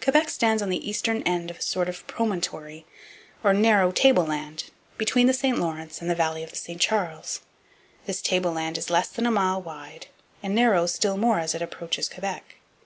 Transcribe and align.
Quebec 0.00 0.30
stands 0.30 0.62
on 0.62 0.70
the 0.70 0.88
eastern 0.88 1.22
end 1.24 1.50
of 1.50 1.58
a 1.58 1.60
sort 1.60 1.86
of 1.86 2.06
promontory, 2.06 2.86
or 3.44 3.52
narrow 3.52 3.90
tableland, 3.92 4.70
between 4.96 5.26
the 5.26 5.34
St 5.34 5.58
Lawrence 5.58 6.00
and 6.00 6.08
the 6.08 6.14
valley 6.14 6.42
of 6.42 6.48
the 6.48 6.56
St 6.56 6.80
Charles. 6.80 7.42
This 8.06 8.22
tableland 8.22 8.78
is 8.78 8.88
less 8.88 9.08
than 9.08 9.26
a 9.26 9.30
mile 9.30 9.60
wide 9.60 10.06
and 10.42 10.54
narrows 10.54 10.94
still 10.94 11.18
more 11.18 11.40
as 11.40 11.54
it 11.54 11.60
approaches 11.60 12.08
Quebec. 12.08 12.54